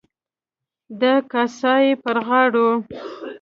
[1.01, 2.69] د کاسای پر غاړو.